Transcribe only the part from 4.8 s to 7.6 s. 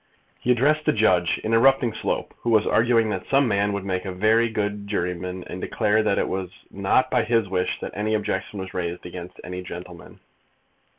juryman, and declared that it was not by his